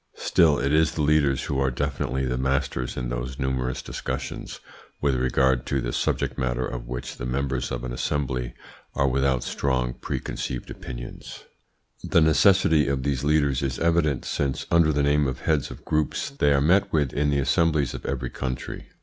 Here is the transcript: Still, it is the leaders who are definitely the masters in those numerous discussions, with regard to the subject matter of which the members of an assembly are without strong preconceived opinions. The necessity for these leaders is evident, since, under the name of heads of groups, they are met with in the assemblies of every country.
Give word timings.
Still, 0.17 0.57
it 0.57 0.73
is 0.73 0.93
the 0.93 1.03
leaders 1.03 1.43
who 1.43 1.59
are 1.59 1.69
definitely 1.69 2.25
the 2.25 2.35
masters 2.39 2.97
in 2.97 3.09
those 3.09 3.37
numerous 3.37 3.83
discussions, 3.83 4.59
with 4.99 5.13
regard 5.13 5.67
to 5.67 5.79
the 5.79 5.93
subject 5.93 6.39
matter 6.39 6.65
of 6.65 6.87
which 6.87 7.17
the 7.17 7.25
members 7.27 7.69
of 7.71 7.83
an 7.83 7.93
assembly 7.93 8.55
are 8.95 9.07
without 9.07 9.43
strong 9.43 9.93
preconceived 9.93 10.71
opinions. 10.71 11.43
The 12.03 12.19
necessity 12.19 12.87
for 12.89 12.95
these 12.95 13.23
leaders 13.23 13.61
is 13.61 13.77
evident, 13.77 14.25
since, 14.25 14.65
under 14.71 14.91
the 14.91 15.03
name 15.03 15.27
of 15.27 15.41
heads 15.41 15.69
of 15.69 15.85
groups, 15.85 16.31
they 16.31 16.51
are 16.51 16.61
met 16.61 16.91
with 16.91 17.13
in 17.13 17.29
the 17.29 17.37
assemblies 17.37 17.93
of 17.93 18.03
every 18.07 18.31
country. 18.31 18.87